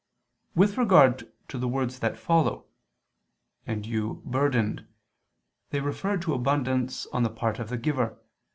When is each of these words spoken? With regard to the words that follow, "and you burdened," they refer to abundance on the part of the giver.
With 0.55 0.79
regard 0.79 1.31
to 1.49 1.59
the 1.59 1.67
words 1.67 1.99
that 1.99 2.17
follow, 2.17 2.65
"and 3.67 3.85
you 3.85 4.23
burdened," 4.25 4.87
they 5.69 5.79
refer 5.79 6.17
to 6.17 6.33
abundance 6.33 7.05
on 7.13 7.21
the 7.21 7.29
part 7.29 7.59
of 7.59 7.69
the 7.69 7.77
giver. 7.77 8.19